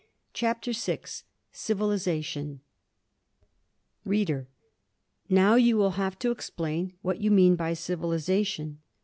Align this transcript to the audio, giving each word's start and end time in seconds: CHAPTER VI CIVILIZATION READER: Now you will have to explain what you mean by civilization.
CHAPTER 0.33 0.71
VI 0.73 1.01
CIVILIZATION 1.51 2.61
READER: 4.03 4.47
Now 5.29 5.53
you 5.53 5.77
will 5.77 5.91
have 5.91 6.17
to 6.17 6.31
explain 6.31 6.93
what 7.03 7.21
you 7.21 7.29
mean 7.29 7.55
by 7.55 7.73
civilization. 7.75 8.79